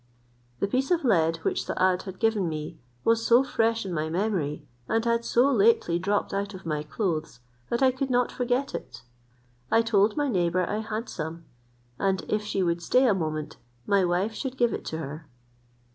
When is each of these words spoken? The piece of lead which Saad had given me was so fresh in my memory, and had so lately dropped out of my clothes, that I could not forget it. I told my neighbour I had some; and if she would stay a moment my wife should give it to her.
The 0.59 0.67
piece 0.67 0.89
of 0.89 1.03
lead 1.05 1.35
which 1.43 1.63
Saad 1.63 2.01
had 2.05 2.17
given 2.17 2.49
me 2.49 2.79
was 3.03 3.23
so 3.23 3.43
fresh 3.43 3.85
in 3.85 3.93
my 3.93 4.09
memory, 4.09 4.65
and 4.89 5.05
had 5.05 5.23
so 5.23 5.51
lately 5.51 5.99
dropped 5.99 6.33
out 6.33 6.55
of 6.55 6.65
my 6.65 6.81
clothes, 6.81 7.39
that 7.69 7.83
I 7.83 7.91
could 7.91 8.09
not 8.09 8.31
forget 8.31 8.73
it. 8.73 9.03
I 9.69 9.83
told 9.83 10.17
my 10.17 10.27
neighbour 10.27 10.67
I 10.67 10.79
had 10.79 11.07
some; 11.07 11.45
and 11.99 12.23
if 12.27 12.41
she 12.41 12.63
would 12.63 12.81
stay 12.81 13.05
a 13.05 13.13
moment 13.13 13.57
my 13.85 14.03
wife 14.03 14.33
should 14.33 14.57
give 14.57 14.73
it 14.73 14.85
to 14.85 14.97
her. 14.97 15.27